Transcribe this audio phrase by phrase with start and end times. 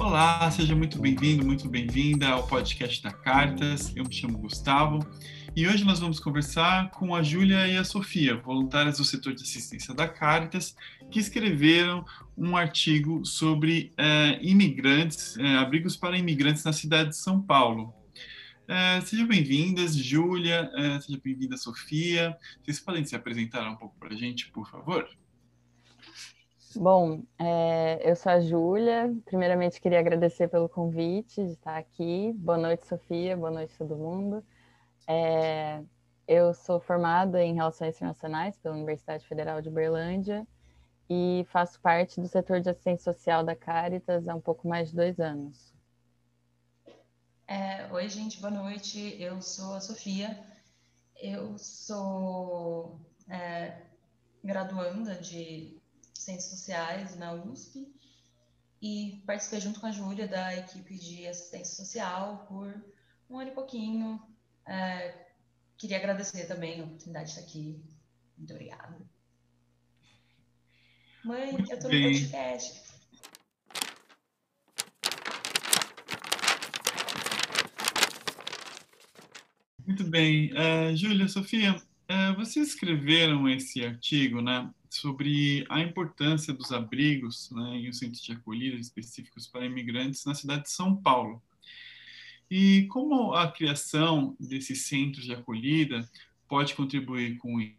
[0.00, 3.94] Olá, seja muito bem-vindo, muito bem-vinda ao podcast da Cartas.
[3.94, 5.06] Eu me chamo Gustavo
[5.54, 9.42] e hoje nós vamos conversar com a Júlia e a Sofia, voluntárias do setor de
[9.42, 10.74] assistência da Caritas,
[11.10, 12.02] que escreveram
[12.34, 17.94] um artigo sobre é, imigrantes, é, abrigos para imigrantes na cidade de São Paulo.
[18.68, 22.36] É, sejam bem-vindas, Júlia, é, seja bem-vinda, Sofia.
[22.60, 25.08] Vocês podem se apresentar um pouco para a gente, por favor?
[26.74, 29.14] Bom, é, eu sou a Júlia.
[29.24, 32.32] Primeiramente, queria agradecer pelo convite de estar aqui.
[32.34, 33.36] Boa noite, Sofia.
[33.36, 34.44] Boa noite, todo mundo.
[35.06, 35.80] É,
[36.26, 40.44] eu sou formada em Relações Internacionais pela Universidade Federal de Berlândia
[41.08, 44.96] e faço parte do setor de assistência social da Caritas há um pouco mais de
[44.96, 45.75] dois anos.
[47.48, 49.16] É, Oi, gente, boa noite.
[49.20, 50.36] Eu sou a Sofia.
[51.14, 53.82] Eu sou é,
[54.42, 55.80] graduanda de
[56.12, 57.86] Ciências Sociais na USP
[58.82, 62.84] e participei junto com a Júlia da equipe de assistência social por
[63.30, 64.20] um ano e pouquinho.
[64.66, 65.26] É,
[65.78, 67.80] queria agradecer também a oportunidade de estar aqui.
[68.36, 68.98] Muito obrigada.
[71.24, 72.85] Mãe, Muito eu estou no podcast.
[79.86, 80.52] Muito bem.
[80.52, 84.68] Uh, Júlia, Sofia, uh, vocês escreveram esse artigo, né?
[84.96, 90.34] sobre a importância dos abrigos né, e os centros de acolhida específicos para imigrantes na
[90.34, 91.42] cidade de São Paulo.
[92.50, 96.08] E como a criação desses centros de acolhida
[96.48, 97.76] pode contribuir com isso?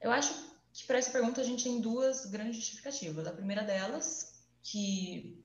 [0.00, 0.32] Eu acho
[0.72, 3.26] que para essa pergunta a gente tem duas grandes justificativas.
[3.26, 5.42] A primeira delas, que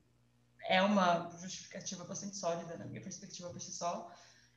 [0.67, 4.11] é uma justificativa bastante sólida na minha perspectiva por si só,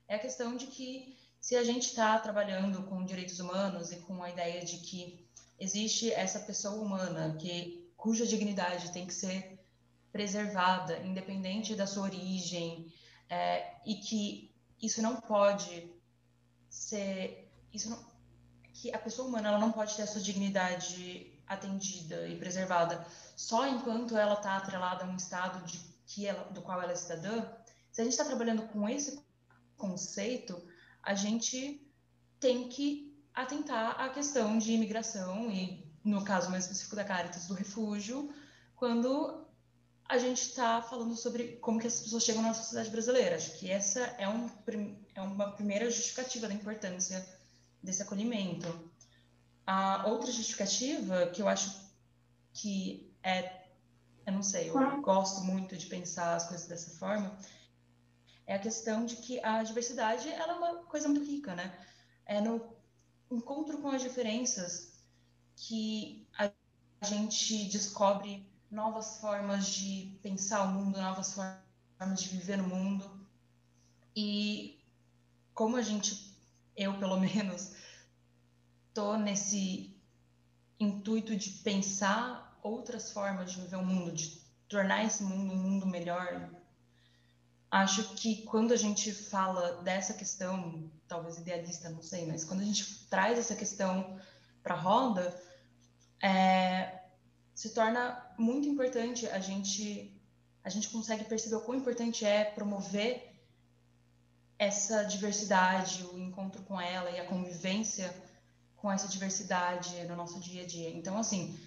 [0.09, 4.23] é a questão de que se a gente está trabalhando com direitos humanos e com
[4.23, 5.29] a ideia de que
[5.59, 9.59] existe essa pessoa humana que cuja dignidade tem que ser
[10.11, 12.93] preservada, independente da sua origem,
[13.29, 15.93] é, e que isso não pode
[16.71, 17.99] ser, isso não,
[18.73, 23.67] que a pessoa humana ela não pode ter a sua dignidade atendida e preservada só
[23.67, 27.45] enquanto ela está atrelada a um estado de que ela, do qual ela é cidadã.
[27.93, 29.21] Se a gente está trabalhando com esse
[29.79, 30.63] conceito,
[31.03, 31.81] a gente
[32.39, 37.55] tem que atentar à questão de imigração e, no caso mais específico da Caritas, do
[37.55, 38.31] refúgio,
[38.77, 39.47] quando
[40.09, 43.37] a gente está falando sobre como que essas pessoas chegam na sociedade brasileira.
[43.37, 44.49] Acho que essa é, um,
[45.15, 47.25] é uma primeira justificativa da importância
[47.83, 48.91] desse acolhimento.
[49.67, 51.79] A outra justificativa, que eu acho
[52.55, 53.67] que é,
[54.27, 57.37] eu não sei, eu gosto muito de pensar as coisas dessa forma,
[58.49, 61.79] é a questão de que a diversidade ela é uma coisa muito rica, né?
[62.25, 62.75] É no
[63.31, 65.05] encontro com as diferenças
[65.55, 66.51] que a
[67.05, 73.29] gente descobre novas formas de pensar o mundo, novas formas de viver no mundo.
[74.17, 74.83] E
[75.53, 76.35] como a gente,
[76.75, 77.75] eu pelo menos,
[78.95, 79.95] tô nesse
[80.81, 85.87] intuito de pensar outras formas de viver o mundo, de tornar esse mundo um mundo
[85.87, 86.51] melhor,
[87.71, 92.65] acho que quando a gente fala dessa questão, talvez idealista, não sei, mas quando a
[92.65, 94.19] gente traz essa questão
[94.63, 95.39] para a roda,
[96.23, 97.03] é,
[97.55, 100.15] se torna muito importante a gente
[100.65, 103.29] a gente consegue perceber o quão importante é promover
[104.59, 108.13] essa diversidade, o encontro com ela e a convivência
[108.77, 110.91] com essa diversidade no nosso dia a dia.
[110.91, 111.59] Então, assim,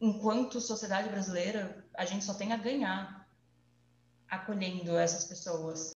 [0.00, 3.23] enquanto sociedade brasileira, a gente só tem a ganhar
[4.34, 5.92] acolhendo essas pessoas.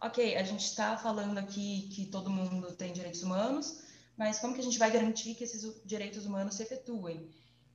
[0.00, 3.82] Ok, a gente está falando aqui que todo mundo tem direitos humanos,
[4.16, 7.30] mas como que a gente vai garantir que esses direitos humanos se efetuem?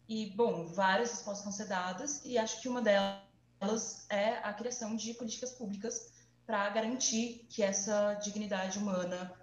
[0.07, 4.95] E, bom, várias respostas vão ser dadas, e acho que uma delas é a criação
[4.95, 6.11] de políticas públicas
[6.45, 9.33] para garantir que essa dignidade humana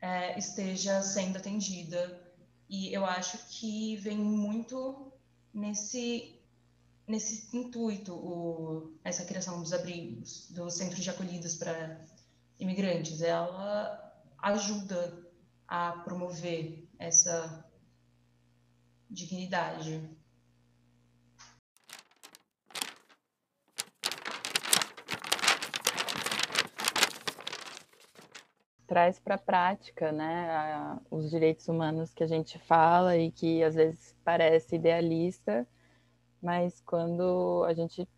[0.00, 2.27] é, esteja sendo atendida
[2.68, 5.12] e eu acho que vem muito
[5.52, 6.38] nesse
[7.06, 12.04] nesse intuito o, essa criação dos abrigos, dos centros de acolhidas para
[12.60, 13.22] imigrantes.
[13.22, 14.12] Ela
[14.42, 15.26] ajuda
[15.66, 17.64] a promover essa
[19.08, 20.06] dignidade.
[28.88, 33.62] Traz para a prática né, a, os direitos humanos que a gente fala e que
[33.62, 35.68] às vezes parece idealista,
[36.42, 38.08] mas quando a gente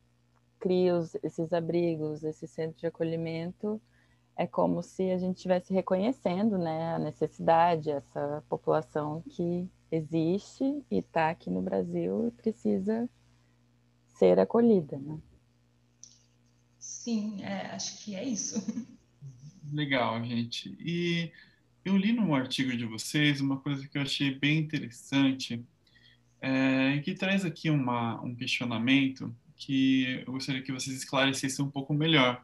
[0.60, 3.82] cria os, esses abrigos, esse centro de acolhimento,
[4.36, 10.98] é como se a gente estivesse reconhecendo né, a necessidade, essa população que existe e
[10.98, 13.10] está aqui no Brasil e precisa
[14.06, 14.96] ser acolhida.
[14.98, 15.18] Né?
[16.78, 18.60] Sim, é, acho que é isso.
[19.72, 20.76] Legal, gente.
[20.80, 21.30] E
[21.84, 25.64] eu li num artigo de vocês uma coisa que eu achei bem interessante,
[26.40, 31.94] é, que traz aqui uma, um questionamento que eu gostaria que vocês esclarecessem um pouco
[31.94, 32.42] melhor.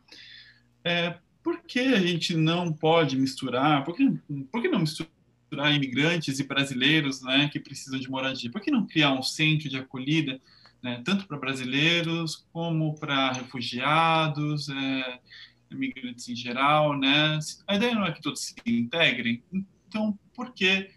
[0.84, 4.08] É, por que a gente não pode misturar, por que,
[4.52, 8.50] por que não misturar imigrantes e brasileiros né, que precisam de moradia?
[8.50, 10.40] Por que não criar um centro de acolhida,
[10.82, 15.20] né, tanto para brasileiros como para refugiados, é,
[15.76, 16.98] imigrantes em geral?
[16.98, 17.38] Né?
[17.66, 19.42] A ideia não é que todos se integrem,
[19.88, 20.90] então por que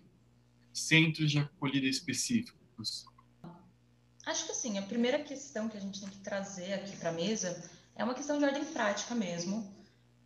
[0.74, 3.06] centros de acolhida específicos?
[4.26, 7.14] Acho que assim, a primeira questão que a gente tem que trazer aqui para a
[7.14, 9.74] mesa é uma questão de ordem prática mesmo,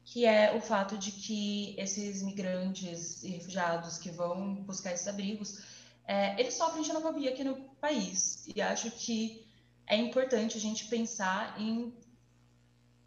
[0.06, 5.64] que é o fato de que esses migrantes e refugiados que vão buscar esses abrigos,
[6.06, 8.46] é, eles sofrem xenofobia aqui no país.
[8.54, 9.48] E acho que
[9.88, 11.94] é importante a gente pensar em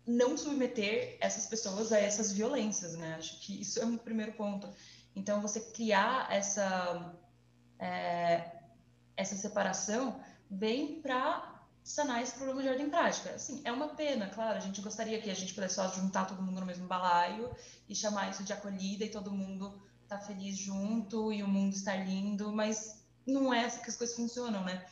[0.07, 3.17] não submeter essas pessoas a essas violências, né?
[3.19, 4.69] Acho que isso é um primeiro ponto.
[5.15, 7.15] Então, você criar essa,
[7.79, 8.53] é,
[9.17, 13.31] essa separação vem para sanar esse problema de ordem prática.
[13.31, 16.43] Assim, é uma pena, claro, a gente gostaria que a gente pudesse só juntar todo
[16.43, 17.51] mundo no mesmo balaio
[17.89, 21.97] e chamar isso de acolhida e todo mundo tá feliz junto e o mundo estar
[21.97, 24.87] lindo, mas não é assim que as coisas funcionam, né?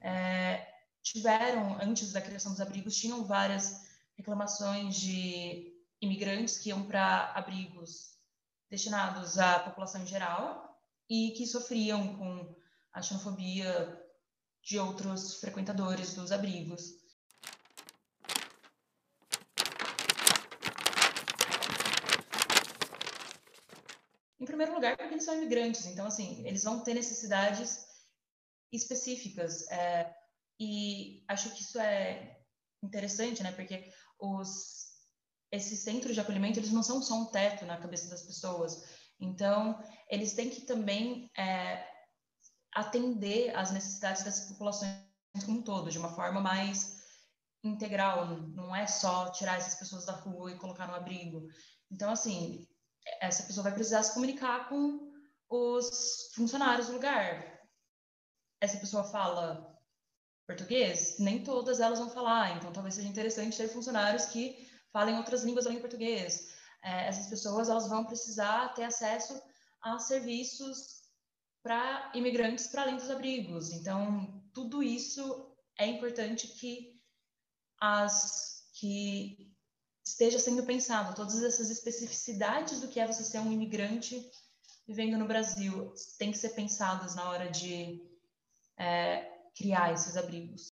[0.00, 0.66] É,
[1.02, 3.87] tiveram, antes da criação dos abrigos, tinham várias
[4.18, 5.72] reclamações de
[6.02, 8.18] imigrantes que iam para abrigos
[8.68, 10.76] destinados à população em geral
[11.08, 12.54] e que sofriam com
[12.92, 14.04] a xenofobia
[14.62, 16.98] de outros frequentadores dos abrigos.
[24.40, 27.86] Em primeiro lugar, porque eles são imigrantes, então, assim, eles vão ter necessidades
[28.72, 29.68] específicas.
[29.70, 30.14] É,
[30.60, 32.38] e acho que isso é
[32.82, 33.52] interessante, né?
[33.52, 34.88] Porque os,
[35.50, 38.82] esses centros de acolhimento, eles não são só um teto na cabeça das pessoas.
[39.20, 41.86] Então, eles têm que também é,
[42.72, 44.92] atender às necessidades dessas populações
[45.44, 46.98] como um todo, de uma forma mais
[47.62, 51.46] integral, não é só tirar essas pessoas da rua e colocar no abrigo.
[51.90, 52.66] Então, assim,
[53.20, 55.12] essa pessoa vai precisar se comunicar com
[55.48, 57.58] os funcionários do lugar.
[58.60, 59.67] Essa pessoa fala
[60.48, 61.16] português?
[61.18, 65.66] Nem todas elas vão falar, então talvez seja interessante ter funcionários que falem outras línguas
[65.66, 66.48] além do português.
[66.82, 69.40] É, essas pessoas elas vão precisar ter acesso
[69.82, 71.02] a serviços
[71.62, 73.70] para imigrantes para além dos abrigos.
[73.72, 76.98] Então, tudo isso é importante que
[77.78, 79.54] as que
[80.06, 84.24] esteja sendo pensado, todas essas especificidades do que é você ser um imigrante
[84.86, 88.00] vivendo no Brasil, têm que ser pensadas na hora de
[88.78, 90.72] é, criar esses abrigos.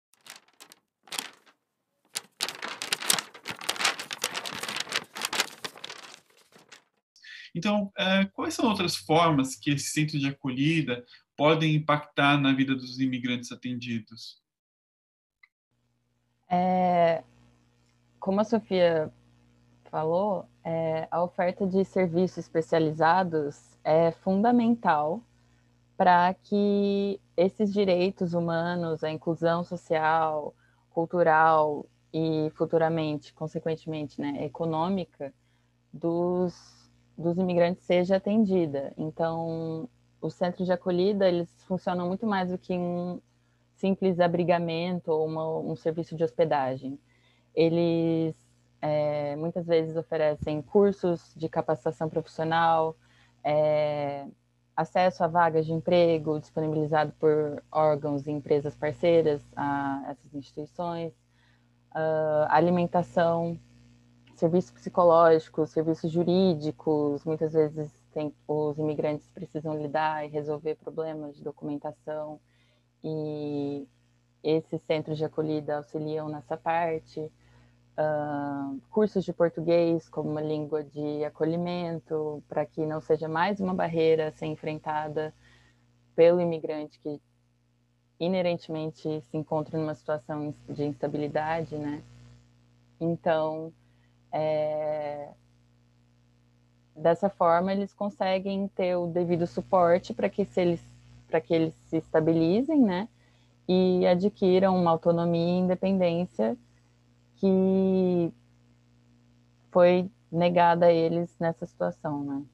[7.55, 11.03] Então, é, quais são outras formas que esse centro de acolhida
[11.37, 14.41] podem impactar na vida dos imigrantes atendidos?
[16.49, 17.23] É,
[18.19, 19.11] como a Sofia
[19.85, 25.23] falou, é, a oferta de serviços especializados é fundamental
[25.97, 30.55] para que esses direitos humanos, a inclusão social,
[30.89, 35.33] cultural e futuramente, consequentemente, né, econômica
[35.91, 36.75] dos
[37.17, 38.93] dos imigrantes seja atendida.
[38.97, 39.89] Então,
[40.21, 43.21] os centros de acolhida, eles funcionam muito mais do que um
[43.75, 46.99] simples abrigamento ou uma, um serviço de hospedagem.
[47.53, 48.35] Eles
[48.81, 52.95] é, muitas vezes oferecem cursos de capacitação profissional,
[53.43, 54.27] é,
[54.75, 61.13] acesso a vagas de emprego disponibilizado por órgãos e empresas parceiras a essas instituições,
[61.91, 63.57] uh, alimentação
[64.35, 71.43] serviços psicológicos, serviços jurídicos, muitas vezes tem, os imigrantes precisam lidar e resolver problemas de
[71.43, 72.39] documentação
[73.03, 73.87] e
[74.43, 77.31] esses centros de acolhida auxiliam nessa parte.
[77.97, 83.73] Uh, cursos de português como uma língua de acolhimento, para que não seja mais uma
[83.73, 85.33] barreira a ser enfrentada
[86.13, 87.21] pelo imigrante que
[88.19, 92.01] inerentemente se encontra numa situação de instabilidade, né?
[92.99, 93.71] Então,
[94.31, 95.29] é...
[96.95, 100.81] Dessa forma, eles conseguem ter o devido suporte para que, se eles,
[101.45, 103.09] que eles se estabilizem, né?
[103.67, 106.57] E adquiram uma autonomia e independência
[107.37, 108.33] que
[109.71, 112.45] foi negada a eles nessa situação, né?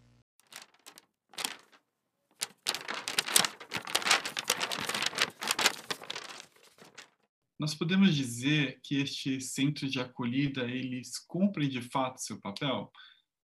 [7.60, 12.92] Nós podemos dizer que estes centros de acolhida, eles cumprem de fato seu papel?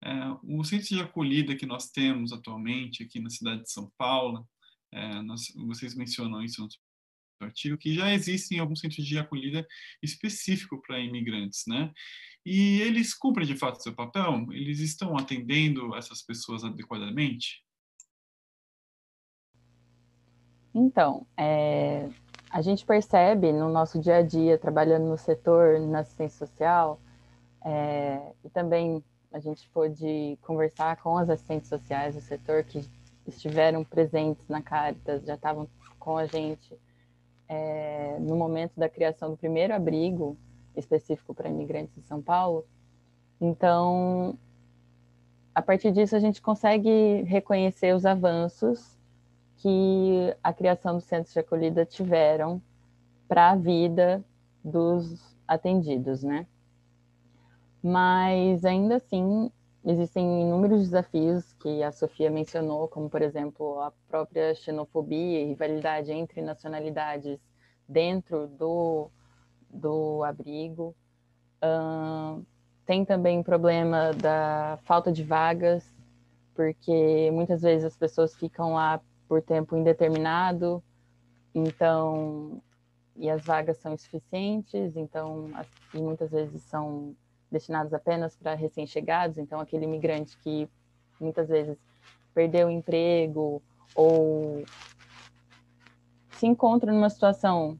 [0.03, 0.11] É,
[0.43, 4.47] o centro de acolhida que nós temos atualmente aqui na cidade de São Paulo,
[4.91, 6.67] é, nós, vocês mencionam isso
[7.43, 9.65] artigo, que já existem alguns centros de acolhida
[10.01, 11.91] específico para imigrantes, né?
[12.45, 14.45] E eles cumprem de fato seu papel?
[14.51, 17.63] Eles estão atendendo essas pessoas adequadamente?
[20.75, 22.09] Então, é,
[22.49, 26.99] a gente percebe no nosso dia a dia, trabalhando no setor, na assistência social,
[27.63, 32.83] é, e também a gente pôde conversar com as assistentes sociais do setor que
[33.25, 36.77] estiveram presentes na Caritas, já estavam com a gente
[37.47, 40.37] é, no momento da criação do primeiro abrigo
[40.75, 42.65] específico para imigrantes em São Paulo.
[43.39, 44.37] Então,
[45.53, 48.97] a partir disso, a gente consegue reconhecer os avanços
[49.57, 52.61] que a criação dos centros de acolhida tiveram
[53.27, 54.23] para a vida
[54.63, 56.47] dos atendidos, né?
[57.81, 59.51] Mas ainda assim
[59.85, 66.11] existem inúmeros desafios que a Sofia mencionou, como por exemplo a própria xenofobia e rivalidade
[66.11, 67.39] entre nacionalidades
[67.87, 69.09] dentro do,
[69.69, 70.95] do abrigo.
[71.61, 72.45] Uh,
[72.85, 75.85] tem também o problema da falta de vagas,
[76.53, 80.83] porque muitas vezes as pessoas ficam lá por tempo indeterminado,
[81.55, 82.61] então,
[83.15, 85.49] e as vagas são insuficientes, então,
[85.93, 87.15] e muitas vezes são
[87.53, 90.67] destinadas apenas para recém-chegados, então aquele imigrante que
[91.19, 91.77] muitas vezes
[92.33, 93.61] perdeu o emprego
[93.95, 94.65] ou
[96.31, 97.79] se encontra numa situação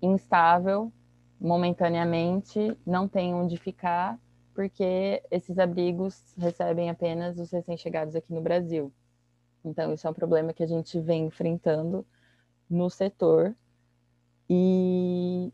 [0.00, 0.92] instável
[1.40, 4.18] momentaneamente, não tem onde ficar,
[4.54, 8.92] porque esses abrigos recebem apenas os recém-chegados aqui no Brasil.
[9.64, 12.06] Então, isso é um problema que a gente vem enfrentando
[12.70, 13.54] no setor
[14.48, 15.52] e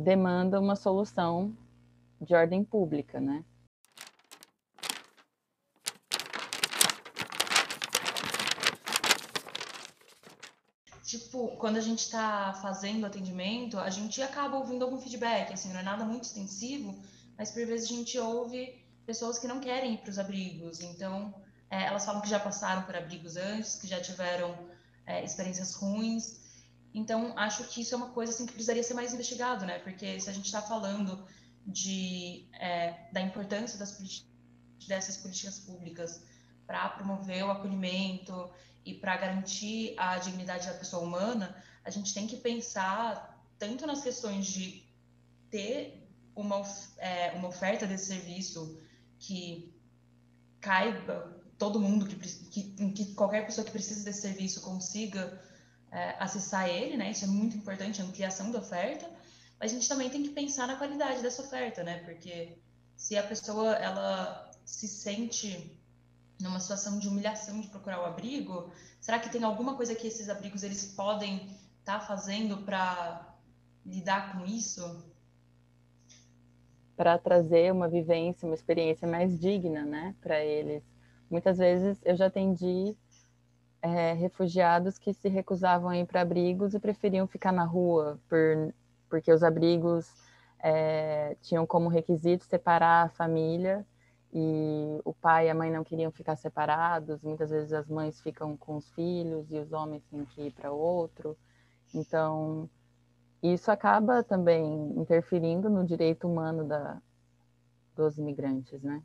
[0.00, 1.54] demanda uma solução
[2.20, 3.44] de ordem pública, né?
[11.04, 15.80] Tipo, quando a gente está fazendo atendimento, a gente acaba ouvindo algum feedback, assim, não
[15.80, 16.96] é nada muito extensivo,
[17.36, 21.34] mas por vezes a gente ouve pessoas que não querem ir para os abrigos, então
[21.68, 24.56] é, elas falam que já passaram por abrigos antes, que já tiveram
[25.04, 26.39] é, experiências ruins.
[26.92, 29.78] Então, acho que isso é uma coisa assim, que precisaria ser mais investigado, né?
[29.78, 31.24] Porque se a gente está falando
[31.66, 34.24] de, é, da importância das,
[34.86, 36.22] dessas políticas públicas
[36.66, 38.50] para promover o acolhimento
[38.84, 41.54] e para garantir a dignidade da pessoa humana,
[41.84, 44.82] a gente tem que pensar tanto nas questões de
[45.50, 46.62] ter uma,
[46.98, 48.80] é, uma oferta desse serviço
[49.18, 49.74] que
[50.60, 55.42] caiba todo mundo que, que, que, qualquer pessoa que precisa desse serviço consiga
[55.90, 57.10] é, acessar ele, né?
[57.10, 59.08] Isso é muito importante, a ampliação da oferta.
[59.58, 61.98] Mas a gente também tem que pensar na qualidade dessa oferta, né?
[62.04, 62.56] Porque
[62.96, 65.78] se a pessoa ela se sente
[66.40, 68.70] numa situação de humilhação de procurar o abrigo,
[69.00, 71.36] será que tem alguma coisa que esses abrigos eles podem
[71.80, 73.34] estar tá fazendo para
[73.84, 75.04] lidar com isso?
[76.96, 80.82] Para trazer uma vivência, uma experiência mais digna, né, para eles
[81.30, 82.96] Muitas vezes eu já atendi
[83.82, 88.74] é, refugiados que se recusavam a ir para abrigos e preferiam ficar na rua, por,
[89.08, 90.06] porque os abrigos
[90.62, 93.86] é, tinham como requisito separar a família
[94.32, 97.22] e o pai e a mãe não queriam ficar separados.
[97.22, 100.70] Muitas vezes as mães ficam com os filhos e os homens têm que ir para
[100.70, 101.36] outro.
[101.94, 102.68] Então,
[103.42, 107.00] isso acaba também interferindo no direito humano da,
[107.96, 109.02] dos imigrantes, né?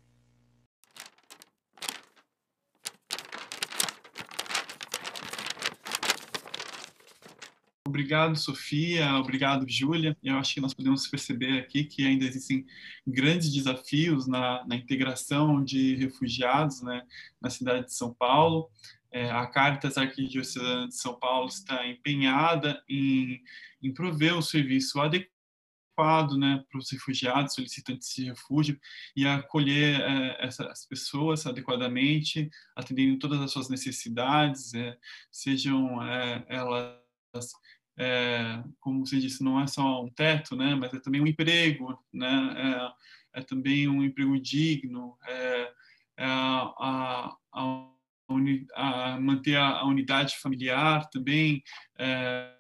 [7.96, 9.16] Obrigado, Sofia.
[9.16, 10.18] Obrigado, Júlia.
[10.22, 12.66] Eu acho que nós podemos perceber aqui que ainda existem
[13.08, 17.04] grandes desafios na, na integração de refugiados né,
[17.40, 18.70] na cidade de São Paulo.
[19.10, 23.42] É, a Caritas Arquidiocesana de São Paulo está empenhada em,
[23.82, 28.78] em prover um serviço adequado né, para os refugiados, solicitantes de refúgio,
[29.16, 34.98] e acolher é, essas pessoas adequadamente, atendendo todas as suas necessidades, é,
[35.32, 37.06] sejam é, elas
[37.98, 41.98] é, como você disse, não é só um teto, né, mas é também um emprego,
[42.14, 42.92] né,
[43.34, 45.72] é, é também um emprego digno, é,
[46.18, 51.64] é a, a, a, manter a, unidade familiar também,
[51.98, 52.52] é,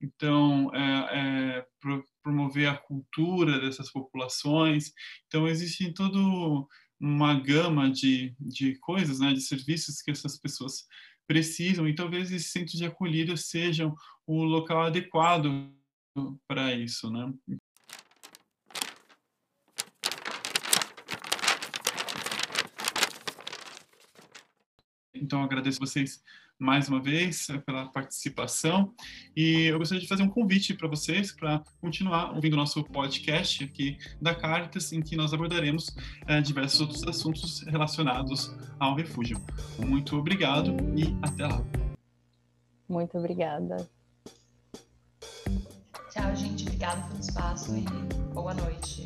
[0.00, 4.92] então é, é, pro, promover a cultura dessas populações.
[5.26, 6.68] Então, existe todo
[7.00, 10.86] uma gama de, de coisas, né, de serviços que essas pessoas
[11.28, 13.94] precisam, e talvez esses centros de acolhida sejam
[14.26, 15.70] o local adequado
[16.48, 17.32] para isso, né?
[25.14, 26.22] Então, agradeço vocês
[26.58, 28.92] mais uma vez eh, pela participação
[29.36, 33.96] e eu gostaria de fazer um convite para vocês para continuar ouvindo nosso podcast aqui
[34.20, 35.94] da Caritas, em que nós abordaremos
[36.26, 39.40] é, diversos outros assuntos relacionados ao refúgio.
[39.78, 41.64] Muito obrigado e até lá.
[42.88, 43.88] Muito obrigada.
[46.10, 46.64] Tchau, gente.
[46.64, 47.84] Obrigada pelo espaço e
[48.34, 49.04] boa noite.